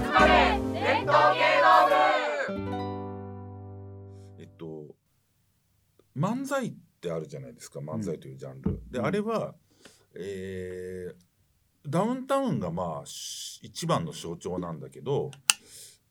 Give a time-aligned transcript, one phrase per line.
[0.00, 0.58] 集まれ。
[0.72, 1.88] 伝統芸能
[4.38, 4.96] えっと
[6.16, 7.78] 漫才ってあるじゃないですか。
[7.78, 9.54] 漫才というジャンル、であれは
[10.16, 11.24] えー
[11.88, 15.30] ダウンタウンがまあし一番の象徴なんだけど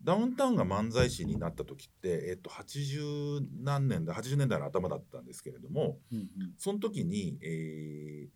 [0.04, 6.28] ダウンタウンが漫才師になった時って、えっと、80何年代80年代の頭だったんですけれどもうんうん。
[6.58, 8.28] その時に、え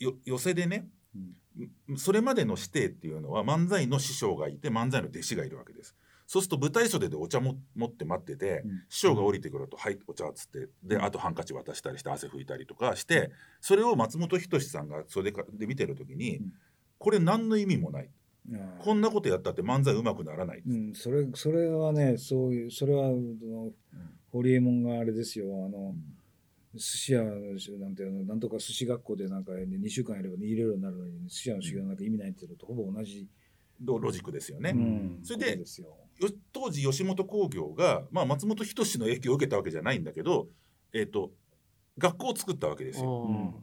[0.00, 1.34] ーよ寄せでねうん
[1.96, 5.94] それまでの師弟っていうのは漫才の師匠がいて漫才の弟子がいるわけです。
[6.26, 8.82] そうすると舞台袖でお茶も持って待ってて、うん。
[8.88, 13.30] 師匠が降りてくると「はいお茶」っつってであとハンカチ渡したりして汗拭いたりとかして
[13.60, 16.52] それを松本人志さんがそれで見てる時に、うん。
[16.98, 18.10] これ何の意味もない。
[18.78, 23.10] こんなことやったって漫才うまくならない、うん、それそれはねそういうそれは
[24.30, 25.94] 堀江門があれですよあの
[26.76, 33.26] 寿司屋なんていうのなんとか寿司学校でなんか2週間やれば入れるようになるのに寿司屋の修行なんか意味ないっていうのとほぼ同じ、
[33.80, 34.70] ロロジックですよね。
[34.70, 35.18] うん。
[35.22, 35.88] それでことですよ。
[36.20, 40.48] よ当時吉本興業が、まあ、松本人志の影響を受けたわけじゃないんだけど、
[40.92, 41.30] えー、と
[41.98, 43.26] 学校を作ったわけですよ。
[43.28, 43.54] うん。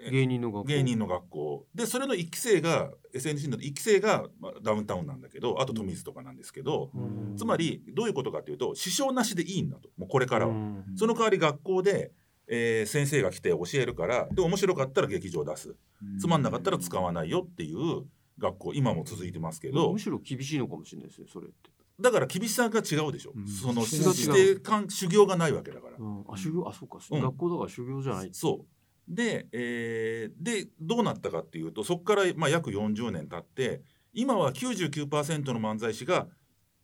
[0.00, 0.68] え芸人の学校。
[0.68, 1.66] 芸人の学校。
[1.74, 7.36] でそれの1期生が SNC の1期生が、まあ、ダウンタウンなんだけどあと富水とかなんですけど、うん。
[7.36, 9.88] つまりどういうことかというと支障なしでいいんだと。
[9.96, 10.84] もうこれからは、うん。
[10.96, 12.12] その代わり学校で、
[12.48, 15.76] えー先生が来て教えるからで面白かったら劇場出す。
[16.20, 18.04] つまんなかったら使わないよっていう
[18.38, 19.92] 学校今も続いてますけど。
[19.92, 23.46] むしろ厳しいのかもしれないですねそれって、だから厳しさが違うでしょ、うん。
[23.48, 25.96] その指定感修行がないわけだから。
[25.98, 27.20] うん、あ修行あそうか、うん。
[27.20, 28.30] 学校だから修行じゃない。
[28.32, 28.66] そう。
[29.14, 36.28] で,、えーでどうなったかっていうとそこから、まあ、約40年経って今は99%の漫才師が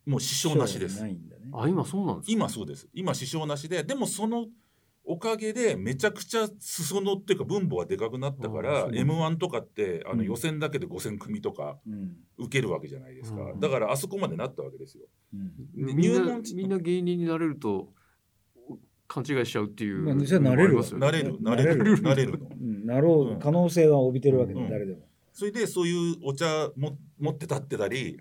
[0.06, 1.00] もう支障なしです。
[1.00, 1.42] ないんだね。
[1.52, 2.32] あ今そうなんですか？
[2.32, 2.88] 今そうです。
[2.94, 4.46] 今支障なしででもその
[5.06, 10.27] おかげでめちゃくちゃ裾野っていうか分母がでかくなったから m 1とかってあのうん。
[10.27, 12.16] 予選だけで5,000組とかうん。
[12.38, 13.61] 受けるわけじゃないですか、うん。
[13.61, 15.05] だからあそこまでなったわけですよ。
[15.74, 17.92] 入門みんな芸人になれると
[19.06, 20.98] 勘違いしちゃうっていうまあじゃあなれる。
[20.98, 21.36] なれる。
[21.40, 22.02] なれる。
[22.02, 22.48] なれるの。
[22.48, 22.86] うん。
[22.86, 24.70] なろう可能性は帯びてるわけで、うん。
[24.70, 25.01] 誰でも。
[25.34, 28.20] それでそういうお茶も持って立ってたり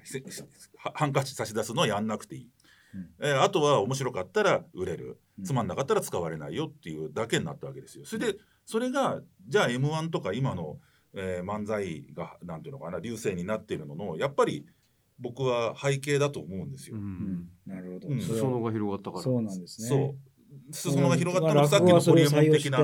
[0.93, 2.49] ハンカチ差し出すのはやんなくていい、
[2.93, 3.09] うん。
[3.21, 5.05] えーあとは面白かったら売れる。
[5.07, 8.05] うんつまんなかったら使われないよっていうだけになったわけですよ。
[8.05, 10.77] それでそれがじゃあ m 1とか今の、
[11.15, 14.65] えー漫才がなんていうのかな流星になっているののやっぱり
[15.19, 16.97] 僕は背景だと思うんですよ。
[16.97, 17.05] ううん。
[17.05, 18.07] んなるほど。
[18.09, 18.19] うん。
[18.21, 19.23] 裾野が広がったから。
[19.23, 19.87] そうなんですね。
[19.87, 20.73] そう。
[20.73, 22.79] 裾野が広がったのさっきのホリエモン的な。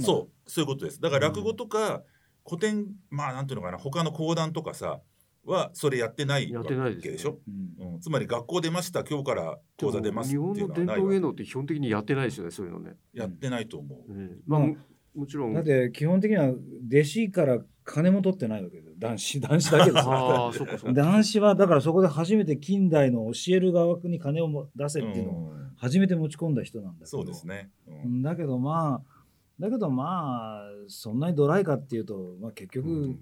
[0.00, 0.50] そう。
[0.50, 1.00] そういうことです。
[1.00, 2.02] だから落語とか
[2.46, 5.00] 古典まあなんていうのかな他の講談とかさ
[5.44, 7.02] はそれやってないわやってないですね。
[7.02, 7.38] けでしょ、
[7.80, 7.94] うん。
[7.94, 14.40] うん、つまり学校出ました今日から講座出ますって日本いうのはないの伝統芸わ能って基本的にやってないですよねそういうのね、やってないと思う、うん。
[14.46, 14.76] まあまあも
[15.14, 15.54] もちろん。
[15.54, 20.12] だって基本的には弟子から金も取ってないわけです男子男子だけですよ。
[20.12, 21.02] ああそっかそっか。
[21.02, 25.72] 男子はだからそこで初めて近代の教える側に金をも出せっていうのをうん。
[25.76, 27.06] 初めて持ち込んだ人なんだけど。
[27.06, 28.22] そうですね、ううんん。
[28.22, 29.22] だけどまあ
[29.58, 33.18] だけどまあそんなにドライかっていうと、まあ、結局、うん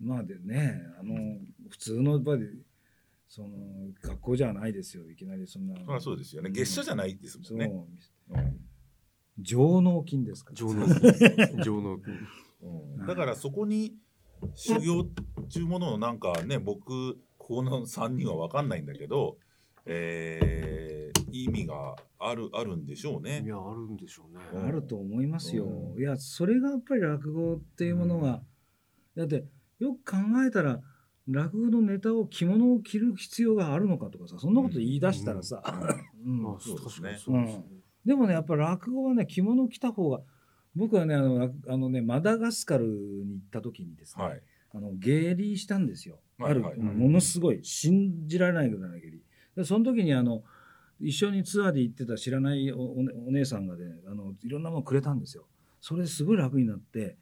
[0.00, 1.14] まあでねあの
[1.70, 2.62] 普通のやっぱり
[3.28, 3.48] その
[4.02, 5.74] 学校じゃないですよいきなりそんな。
[5.84, 6.50] まあそうですよね。
[6.50, 7.72] 月謝じゃないですそもんね、
[8.30, 8.36] う。
[9.38, 10.50] 上納金ですか？
[10.50, 13.06] ら上納金 上納金。
[13.06, 13.94] だからそこに
[14.54, 19.38] 修行っていうもののなんかね僕この3人は分かんないんだけど、
[19.86, 23.42] えー意味があるあるんでしょうね。
[23.44, 23.48] い。
[23.48, 24.66] やあるんでしょうね、うん。
[24.68, 25.66] あると思いますよ。
[25.66, 26.00] うん。
[26.00, 28.42] いやそれがやっぱり落語っていうものが、
[29.16, 29.44] だって
[29.78, 30.80] よく考えたら
[31.28, 35.62] 落語のネタを着物を着る必要があるのかとかさそんなこと言い出したらさ、
[36.24, 36.42] うん。
[36.42, 37.10] まあそうですね。
[37.10, 37.64] 確かにそうですね、
[38.04, 40.20] でもねやっぱ落語はね着物着た方が
[40.74, 44.42] 僕はねあの落あのねマダガスカルに行った時にですね、はい。
[44.72, 46.72] あの下痢したんですよ、はいはい。
[46.72, 49.22] あるものすごい信じられないぐらいの下痢。
[49.56, 50.42] でその時にあの
[51.00, 55.46] 一緒にツアーで行ってた知らないおお,、ね、お姉さんがねあのいろんなものくれたんですよ。
[55.80, 57.16] それですごい楽になって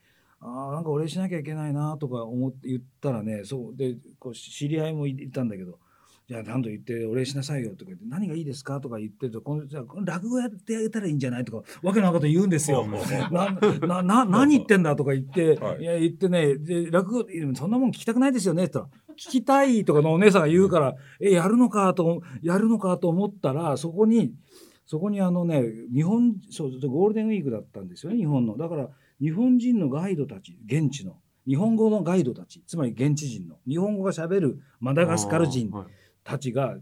[0.46, 5.78] あーなんかお礼しなきゃいけないなとか思って言ったらねそうでこう知り合いもいたんだけど
[6.28, 12.86] じゃあ何と言ってお礼しなさいよとか言って何がいいですかとか言ってるとこのじゃあ落語やってあげたらいいんじゃないとかわけのこと言うんですよ。
[13.30, 15.82] ななな何言ってんだとか言って、はい。
[15.82, 24.32] い、や言ってねで落語そんなもん聞きたくないですよねって言ったら聞きたいとかのお姉さんが言うからえやるのかとやるのかと思ったらそこに
[24.86, 25.62] そこにあのね
[25.92, 28.56] 日本そうゴールデンウィークだったんですよね日本の。
[28.56, 28.88] だから
[29.24, 31.16] 日本人のガイドたち現地の
[31.48, 35.70] 日本語のガイドたちつまり現地人の日本語がしゃべるマダガスカル人
[36.22, 36.76] たちが、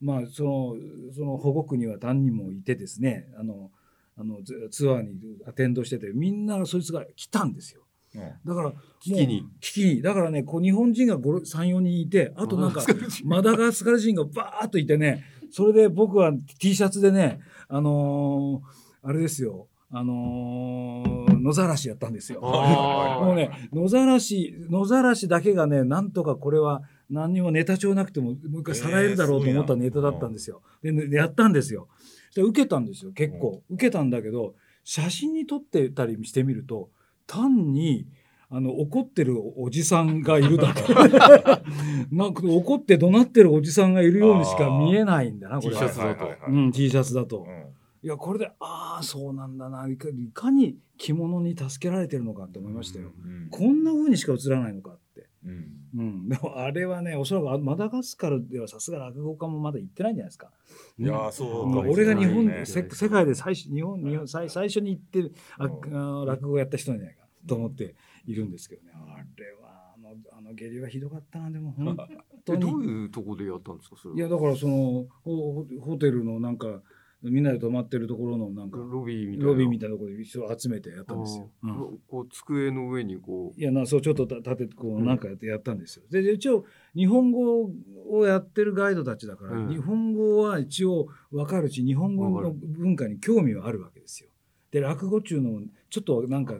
[0.00, 0.76] まあ、その
[1.12, 3.72] その保護区には何人もいてですねあの
[4.16, 5.10] あのツツアーに
[5.48, 7.82] アテンドしててみんなそいつが来たんですよ。
[8.14, 9.44] うんだから危機に。
[9.60, 10.02] 危機に。
[10.02, 12.82] だからねこう日本人が34人いてあとなんか
[13.24, 22.40] マダガスカル人がバーッといてねそれで僕は T シャツでねあのーあれですよあのー野ざらしやったんですよ。
[22.42, 30.62] もうね野ざらし野ざらしだけがねなんとかこれは何にもネタ帳なくてももう一回さらえるだろうと思ったネタだったんですよ。
[30.82, 31.88] でねやったんですよ。
[32.34, 34.54] で受けたんですよ結構、受けたんだけど
[34.84, 36.90] 写真に撮ってたりしてみると
[37.26, 38.06] 単に
[38.50, 40.82] あの怒ってるおじさんがいるだけ
[42.14, 47.46] なんか怒って怒鳴ってるおじさんがいるようにしか見えないんだなこ T れシャツだとうん、T シャツだと。
[47.48, 47.77] うん
[48.08, 53.12] いやこれでああそうなんだないかいかに着物に助けられてるのかって思いましたよ。
[53.22, 55.26] うんこんな風にしか映らないのかって。
[55.44, 60.50] うんうん、でもあれはねおそらくあマダガスカルではさすが落語家もまだ行ってないんじゃないですか。
[60.98, 67.94] いやーそううんか俺が日本、ねせ世界で最初日本日本最最初に行ってあうんあ落語やった人なんじゃないかと思って
[68.24, 68.92] いるんですけどね。
[68.94, 69.94] あれは
[70.32, 72.16] あの下痢はひどかったなでも本当に。
[72.50, 76.80] えどういうところでやったんですかそれはいやだからそのホホテルのなんか
[77.22, 79.46] みんなで泊まってるところのなんかロビーみたいな。
[79.46, 81.50] ロビーみたいなところで一緒集めてやったんですよ。
[81.64, 81.98] うん。
[82.08, 86.04] こう机の上にこいやなそうちょっとた立ててこううんなんかやってやったんですよ。
[86.10, 87.70] でで一応日本語
[88.08, 89.68] をやってるガイドたちだから、うん。
[89.68, 94.30] 日本語は一応分かるし日本語の文化に興味はあるわけですよ。
[94.70, 96.54] で落語中のちょっとなんか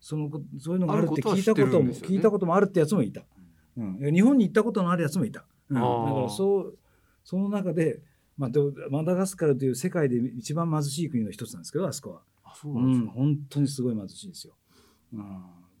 [0.00, 3.22] そのこそういうのがあるって聞いたことも聞いたこともあるってやつもいた。
[3.76, 5.44] うん、日本に行ったことのあるやつもいた。
[5.68, 5.86] うん、だか
[6.22, 6.78] らそう
[7.22, 8.00] その中で、
[8.40, 8.50] まあ、
[8.88, 12.16] マダガスカルという世界で一番貧しい国の一つなんですけどあそこは。
[12.16, 14.54] うあそうなんですうん、か、本当にすごい貧しいですよ。
[15.12, 15.24] うん、ま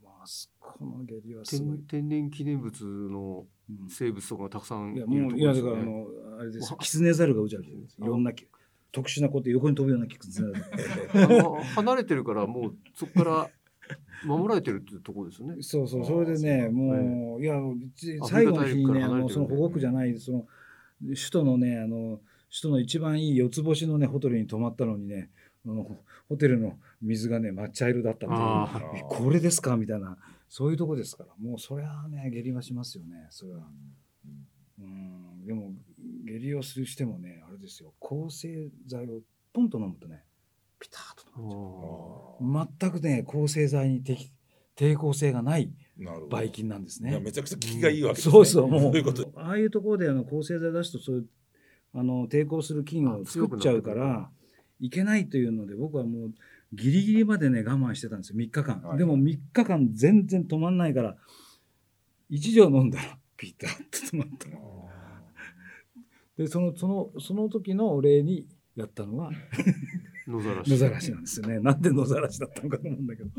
[0.04, 1.86] あ、あそこの下痢はすごい天。
[1.86, 5.62] 天然記念物のうん生物とかがたくさんいるところですよね。
[5.62, 6.06] だから、あの、
[6.38, 6.78] あれですよ。
[6.78, 8.46] キツネザルがうじゃうじゃいろんなき、
[8.92, 11.62] 特殊なこと、横に飛ぶようなキツネザル。
[11.62, 13.50] 離れてるからもうそこから
[14.26, 15.56] 守られてるっていうところですよね。
[15.62, 17.54] そうそう、それでね、もう、いや、
[17.96, 20.46] ちアフ最後の日にね、あの、その保護区じゃない、その。
[21.02, 25.30] 首都のね、あの、首都の一番いい四つ星のね、ホテルに泊まったのにね。
[25.66, 25.84] あの
[26.28, 28.40] ホテルの水がね、抹茶色だったっていう。
[28.40, 28.96] あー。
[28.98, 29.76] えこれですか？
[29.76, 30.16] みたいな、
[30.48, 33.68] そういうとこですから、もうそれはね、下痢はしますよね、それは。
[34.80, 35.72] うん、でも、
[36.24, 39.20] 下痢をするしてもね、あれですよ、抗生剤を
[39.52, 40.24] ポンと飲むとね、
[40.78, 44.32] ピタッとあ飲むーあ全くね、抗生剤に適
[44.74, 46.28] 抵抗性がないーなるほど。
[46.28, 47.20] ばい菌なんですね。
[47.20, 48.32] めちゃくちゃ効きがいいわけですね。
[48.32, 49.30] そうそう、もそういうこと。
[49.36, 51.26] ああいうところであの抗生剤出すと、そういう
[51.94, 54.30] あの抵抗する菌を作っちゃうから、
[54.80, 56.32] いけないというので、僕はもう
[56.72, 58.82] ギリギリまでね、我慢してたんですよ、3日間。
[58.82, 61.16] はいでも3日間全然止まんないから、
[62.30, 64.48] 1錠飲んだら、ピタッと止まった。
[66.36, 68.46] で、その、その、その時のお礼に
[68.76, 69.30] やったのが
[70.26, 70.70] 野ざらし。
[70.70, 71.58] 野ざらしなんですよね。
[71.58, 73.30] なんで野ざらしだったのかと思うんだけど。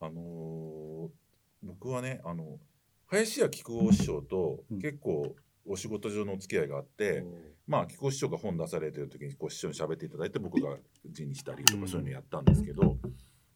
[0.00, 1.18] あのー
[1.62, 2.58] 僕はねあの
[3.06, 5.34] 林家木久扇師匠とうん結構
[5.68, 7.24] お仕事上のお付き合いがあって、
[7.66, 10.76] まあ木久扇師匠が本出されてる時にこう師匠に喋っていただいて僕が
[11.06, 11.82] 字にしたりとうん。
[11.82, 12.96] かそういうのやったんですけど、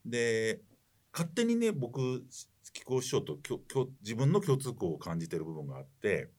[0.05, 0.61] で
[1.13, 2.25] 勝手にね僕
[2.73, 6.31] 木久扇師匠ときょきょ自分の共通項を感じてる部分があって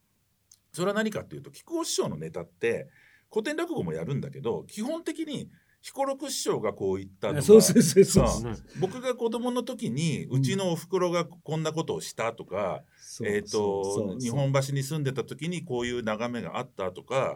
[0.72, 2.90] それは何かっていうと木久扇師匠のネタって
[3.32, 5.50] 古典落語もやるんだけど基本的に
[5.84, 8.28] 彦六師匠がこう言ったのがそうそうそうそう。
[8.28, 12.84] さね僕が子供の時にうちのおふくろがこんなことをしたとか、
[13.26, 17.36] えと日本橋に住んでた時にこういう眺めがあったとか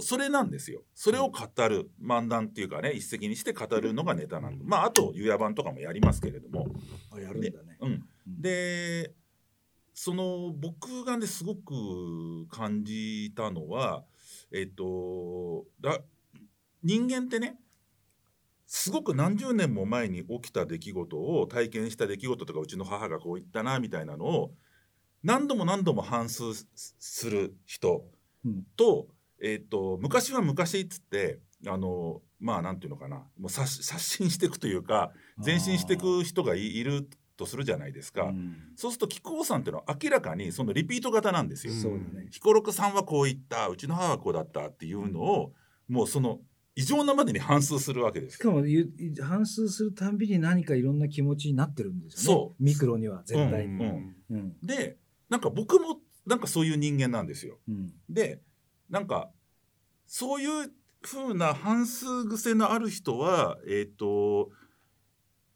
[0.00, 0.80] それなんですよ。
[0.94, 4.64] それを語る漫談っていうかね一石にして語るのがネタなんで。
[4.64, 6.68] まああと湯屋版とかもやりますけれども、
[7.14, 7.76] あやるんだね。
[7.82, 8.04] うん、うん。
[8.40, 9.12] で
[9.92, 14.04] その僕がねすごく感じたのは
[14.50, 16.00] えっ、とだ
[16.82, 17.58] 人間ってね
[18.76, 24.50] すごく何十年も前に起きた出来事を体験した出来事とかうちの母がこう言ったなみたいなのを
[25.22, 26.66] 何度も何度も反芻す
[26.98, 28.04] する人
[28.44, 29.06] うんと,、
[29.40, 31.38] えっと昔は昔っつって
[31.68, 38.24] あのまあなんていうのかなもう刷刷新していくというか前進していく人がいいるとするじゃないですか。
[38.24, 41.72] うんそうすると木久扇さんっていうのは明らかにそのリピート型なんですよ。
[41.72, 42.26] そうだね。
[42.32, 45.52] 彦六さんはこう言ったうちの母はこうだったっていうのを
[45.88, 46.40] もうその
[46.76, 48.90] 異常なまでに反芻するわけですしかもゆ
[49.22, 52.40] 反芻するたんびに何かいろんな気持ちになってるんですよね。
[52.40, 53.84] そうミクロには絶対に。
[53.84, 57.58] うんうんでなんか僕もなんかそういう人間なんですよ。
[57.68, 58.42] うんで
[58.90, 59.30] なんか
[60.06, 64.50] そういう風な反芻癖のある人はえっ、と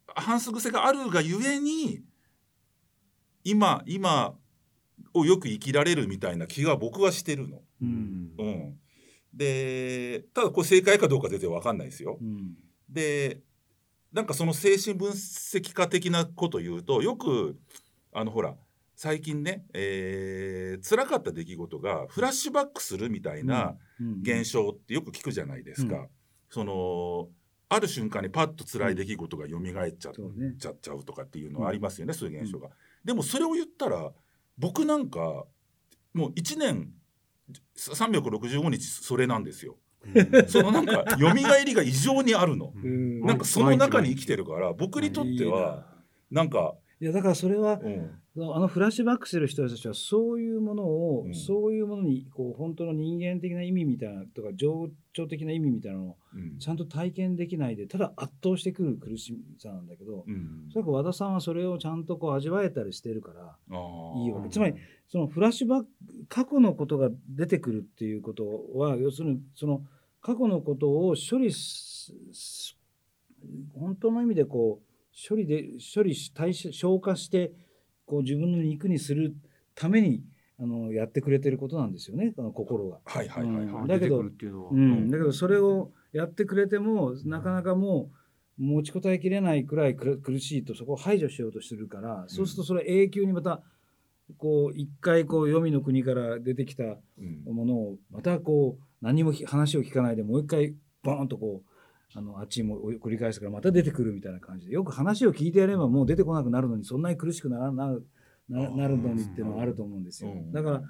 [0.06, 2.02] 反芻癖があるがゆえに
[3.44, 4.34] 今今
[5.14, 7.62] をよく生きられるみたいな気が僕はしてるの。
[7.80, 8.78] うんうん、
[9.32, 12.18] でただこれ正解かどうか全然わかんないですよ。
[12.20, 12.56] うん。
[12.88, 13.40] で
[14.12, 17.58] なんかその精神分析家的なこと言うとよく
[18.12, 18.54] あのほら
[18.96, 24.20] 最近ね、えー、辛かった出来事がフラッシュバックするみたいなうん。
[24.22, 25.96] 現象ってよく聞くじゃないですか。
[25.96, 26.08] う
[26.50, 27.28] その
[27.68, 32.70] ある瞬間にパッと辛い出来事が蘇っちゃうねちゃっちゃうとかっていうのはありますよね、そういう現象が。
[33.04, 34.10] でもそれを言ったら
[34.56, 35.44] 僕なんか
[36.14, 36.90] もう1年
[37.76, 39.76] 365日それなんですよ。
[40.48, 41.32] そのなんか蘇
[41.64, 42.72] りが異常にあるの。
[42.74, 43.20] うん。
[43.20, 45.86] なんかその中に生きてるから僕にとっては
[46.30, 51.34] なんか、いやだからそれはうんあのフラッシュバックする人たちはそういうものを、うん。
[51.34, 56.58] そういうものにこう本当の人間的な意味みたいなとか情緒的な意味みたいなのをうん。
[56.58, 60.66] ちゃんと体験できないでただ圧倒してくる苦しさなんだけど、うん。
[60.68, 63.56] おそらく和田さんはそれをちゃんとこう味わえたりしてるから
[64.16, 64.74] いいわけつまり
[65.08, 65.86] そのフラッシュバック
[66.28, 69.82] 過去のことが出てくるっていうことは要するにその
[70.20, 71.50] 過去のことを処理
[73.74, 75.64] 本当の意味でこう処理で
[75.94, 77.52] 処理し代謝消化して
[78.08, 79.36] こう自分の肉にする
[79.74, 80.24] ために
[80.58, 82.98] あのやってくれてることなんですよねあの心が。
[83.04, 88.10] はいはいはいはい、だけどそれをやってくれてもなかなかも
[88.58, 93.62] う持ちこたえきれないくらいく苦しいとそこを排除しようとするから、そうするとそれ永久にまた
[94.36, 97.54] こう一回こう黄泉の国から出てきたうん。
[97.54, 100.74] ものをまたこう何も話を聞かないでもう一回
[101.04, 101.70] ボーンとこう
[102.18, 107.96] あのあっちにも繰り返すからまた出てくるみたいな感じでよく話を聞いてやればもう出てこなくなるのにそんなに苦しくならな
[108.48, 110.30] ななるのにっていうのはあると思うんですよ。
[110.30, 110.52] うん。
[110.52, 110.82] だから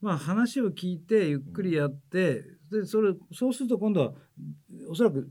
[0.00, 4.12] まあ話を聞いてゆっくりやってでそれそうすると今度は
[4.90, 5.30] おそらく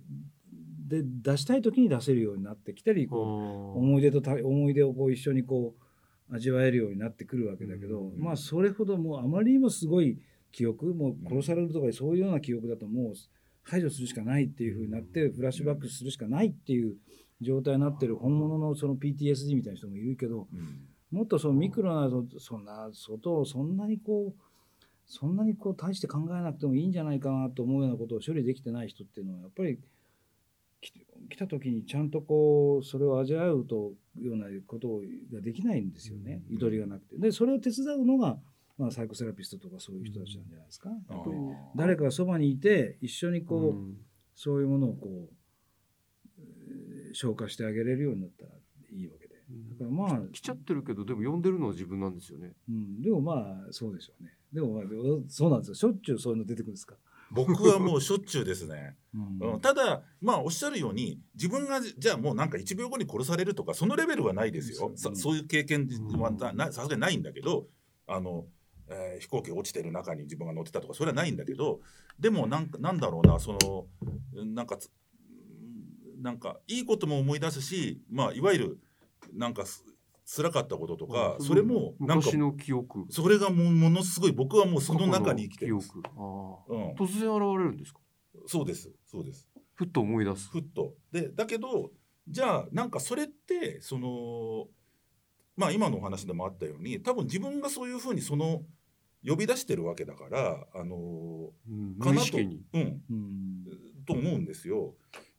[0.88, 5.76] で出したい時に出せるようになってきたりこう思い出とた思い出をこう一緒にこ
[6.32, 8.20] う味わえるようになってくるわけだけど、うん。
[8.20, 10.20] まあそれほどもうあまりにもすごい
[10.52, 13.14] 記憶もう殺されるとかそういうような記憶だともう
[13.70, 16.96] 排除するしかないっていうふうになってフラッシュバックするしかないっていう
[17.42, 24.42] 状態になってる本物のその PTSD みたいな人もいるけどうんもっとそのミクロなそそんな外をそんなにこう
[25.08, 29.80] そんなにこう大して考えなくてもいいんじゃないかなと思うようなことを処理できてない人っていうのはやっぱり
[31.30, 35.02] 来た時にちゃんとこうそれを味わうというようなこと
[35.34, 37.18] ができないんですよね、うんゆとりがなくて。
[37.18, 38.38] でそれを手伝うのが、
[38.80, 40.90] まあ、サイコセラピストとかそういう人たちなんじゃないですか。
[40.90, 43.98] あやっぱりー誰かがそばにいて一緒にこう、うん
[44.42, 45.34] そういうものをこう
[46.40, 48.52] えー消化してあげれるようになったら
[48.94, 49.36] いいわけで。
[49.72, 52.54] だからまあ来ちゃってるけどでも呼んでるのは自分なんですよね。
[52.70, 54.32] うん、でもまあそうでしょうね。
[54.54, 54.84] でもまあ
[55.28, 55.76] そうなんですよ。
[55.76, 56.96] しょっちゅうそういうの出てくるんですか。
[57.32, 58.96] 僕はもうしょっちゅうですね。
[59.14, 64.94] うんうん、ただまあおっしゃるように自分がじゃあもうなんか1秒後に殺されるとかそのレベルはないですよ。
[64.96, 66.32] そうさそういう経験は
[66.72, 67.68] さすがにないんだけど
[68.08, 68.46] あの、
[68.90, 71.80] えー飛行機が落ちてる中に自分が乗ってたとかそれはないんだけど
[72.20, 73.88] でもなんかなんだろうなその
[74.46, 74.90] なんかつ
[76.22, 78.80] なんかいいことも思い出すしまあいわゆる
[79.34, 79.84] なんかす
[80.26, 83.06] 辛かったこととかあそれもなんか昔の記憶。
[83.10, 85.84] それがもうものすごい僕はもうその中に生きてるうんあ、
[86.98, 88.00] 突然現れるんですか？
[88.46, 89.50] そうですそうです。
[89.74, 90.50] ふっと思い出す。
[90.50, 90.94] ふっと。
[91.12, 91.92] でだけど
[92.28, 94.68] じゃあなんかそれってその
[95.58, 98.62] まあ今のお話でもあったように多分自分がそういうふうにその
[99.28, 102.38] 呼び出してるわけだからあのうんかなと。
[102.38, 102.64] うん。
[102.74, 103.66] うん。
[104.06, 104.96] と思うんですよ。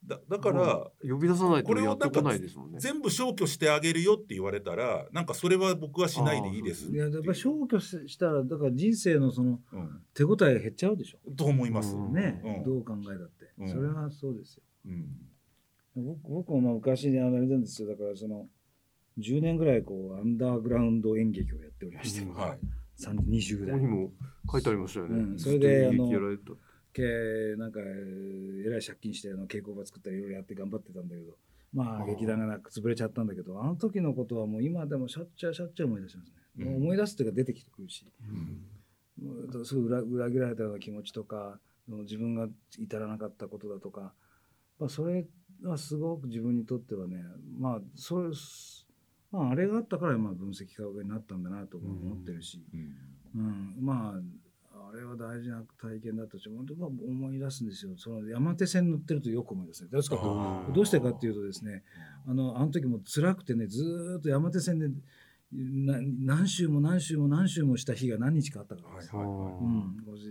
[0.06, 2.78] だだから、呼び出さないことれをやってこないですもんね。
[2.78, 11.18] 全部消去してあげるよって言われたらなんかそれは僕はしないでいいですいややっぱり消去ししたらだから人生のそのうん、手応え減っちゃうでしょ。
[11.36, 11.94] と思います。
[11.94, 12.62] うんね、うん。
[12.64, 13.68] どう考えたって、うん。
[13.68, 14.62] それはそうですよ。
[14.86, 15.06] うん。
[15.96, 17.88] 僕僕もまあ昔にあれなんですよ。
[17.88, 18.46] だからその
[19.18, 22.58] 10年ぐらいこうアンダーグラウンド演劇をやっておりまして、うんはい。
[22.58, 23.72] 三20代。
[23.72, 24.12] ここにも
[24.50, 25.18] 書いてありましたよね。
[25.18, 26.52] うんそれでずっと演劇やられた。
[26.92, 27.02] け
[27.56, 31.34] なんかえらい借金してあの稽古場作ったりいろいろやって頑張ってたんだけど
[31.72, 36.64] まあ劇団がなく潰れちゃったんだけどあの時のことはもう今でもしょっちゅうしょっちゅう思い出しますね、うん。
[36.64, 38.04] もう思い出すっていうか出てきてくるし。
[38.28, 38.64] うん。
[39.24, 44.12] もうすごい裏裏切られたような気持ちとか自分が至らなかったことだとか、
[44.78, 45.26] まあ、それ
[45.62, 47.22] はすごく自分にとってはね
[47.58, 48.30] まあそれ
[49.32, 54.20] まああれがあったからまあ分析家になったんだなとも思ってるし、うんうん、まあ
[54.92, 57.92] あれは大事な体験だったし本当まあ思い出すんですよ。
[57.96, 59.90] その山手線乗ってるとよく思い出すね。
[59.92, 60.16] ですか
[60.74, 61.82] どうしてかっていうとですね
[62.26, 64.88] あのあの時も辛くてねずーっと山手線で
[65.52, 69.44] な何周も何周も何周もした日が何日かあったからです、はいはいはい
[70.10, 70.28] うん、じ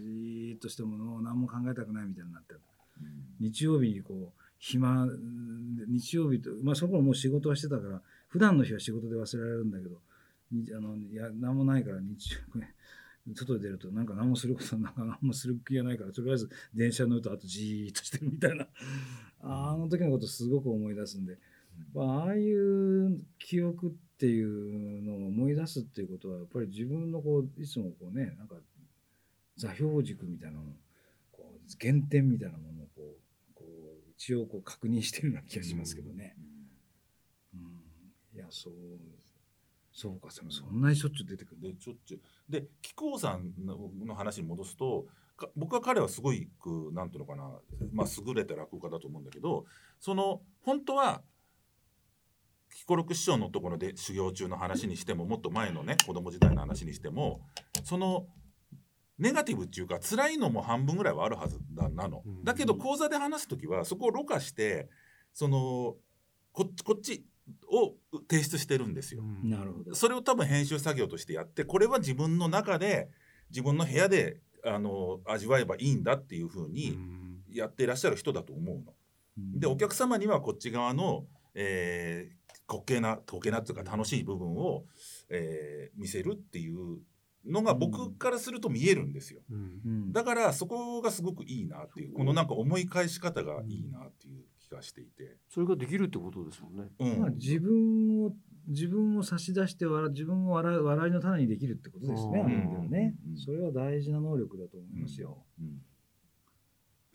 [0.54, 2.54] ーっとしてももう何も考えたくないみたいになって。
[2.54, 2.60] うん。
[3.40, 5.08] 日曜日にこう暇
[5.88, 9.98] 日曜日とまあそこはもう仕事はしてたから普段の日は仕事で忘れられるんだけど
[10.52, 12.66] にあのいや何もないから日曜日
[13.36, 18.68] 外に出るとなんか何もすることなんか何もする気がないからとりあえず電車乗るとあとじーっとしてるみたいな。
[19.42, 21.38] あの時のことすごく思い出すんで、
[21.94, 28.56] まあ、ああいう記憶っていうのを思い出すっていうことはやっぱり自分のこういつもこうねなんか
[29.56, 30.64] 座標軸みたいなの
[31.32, 36.36] こう原点みたいなものをこうこう一応こう確認してるような気がしますけどね。
[36.38, 36.49] うん、い
[38.40, 38.74] やそう
[39.92, 42.22] そうかそそんなにしょっちゅう出てくるでしょっちゅう。
[42.52, 45.06] で木久扇さんのの話に戻すと
[45.36, 47.52] か僕は彼はすごいくなんていうのかな、
[47.92, 49.66] まあ、優れた落語家だと思うんだけど
[50.00, 51.22] その本当は
[52.76, 57.42] 彦六師匠のところで修行中の話にしてももっと前のね子供時代の話にしても
[57.84, 58.28] その
[59.18, 62.24] ネガティブっていうか辛いのも半分ぐらいはあるはずだなの。
[62.44, 64.88] だけど講座で話す時はそこをろ過して
[65.34, 65.96] その
[66.54, 67.26] ここっち
[67.72, 67.96] を
[68.30, 69.24] 提出してるんですよ。
[69.44, 69.96] なるほど。
[69.96, 73.10] それを多分編集作業としてやってこれは自分の中で
[73.50, 76.98] 自分の部屋であの味わえばいいんだっていうふうに
[77.52, 78.94] やっていらっしゃる人だと思うの。
[79.60, 81.26] でお客様にはこっち側の、
[81.56, 84.84] えー、滑稽な滑稽なっていうか楽しい部分を、
[85.30, 87.00] えー見せるっていう
[87.46, 89.42] のが僕からすると見えるんですよ。
[89.52, 90.12] うん。
[90.12, 95.38] だからそこがすごくいいなっていうこのなんか思い返し方がいいなっていう気がしていて。
[95.50, 96.90] それができるってことですもんね。
[97.00, 97.20] うん。
[97.20, 98.32] まあ、自分を
[98.68, 102.44] 自分を差し出して笑自分を笑う笑いの種にできるってことですね、
[102.90, 103.16] ね。
[103.28, 103.38] うん。
[103.38, 105.82] それは大事な能力だと思いますよ、うん。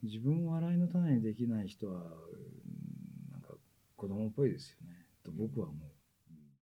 [0.02, 3.54] 自分を笑いの種にできない人はうんなんか
[3.96, 5.06] 子供っぽいですよね。
[5.22, 5.93] と僕は思う